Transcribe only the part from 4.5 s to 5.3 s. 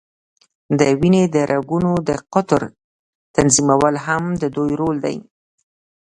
دوی رول دی.